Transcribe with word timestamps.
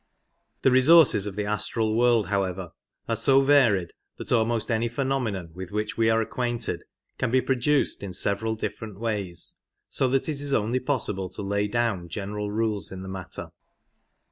The 0.63 0.71
resources 0.71 1.27
of 1.27 1.35
the 1.35 1.45
astral 1.45 1.95
world, 1.95 2.29
how 2.29 2.41
ever, 2.41 2.71
are 3.07 3.15
so 3.15 3.41
varied 3.43 3.93
that 4.17 4.31
almost 4.31 4.71
any 4.71 4.87
phenomenon 4.89 5.51
with 5.53 5.71
which 5.71 5.95
we 5.95 6.09
are 6.09 6.19
acquainted 6.21 6.85
can 7.19 7.29
be 7.29 7.39
produced 7.39 8.01
in 8.01 8.11
several 8.11 8.55
different 8.55 8.99
ways, 8.99 9.53
so 9.89 10.07
that 10.07 10.27
it 10.27 10.41
is 10.41 10.55
only 10.55 10.79
possible 10.79 11.29
to 11.29 11.43
lay 11.43 11.67
down 11.67 12.09
general 12.09 12.49
rules 12.49 12.91
in 12.91 13.03
the 13.03 13.07
matter. 13.09 13.51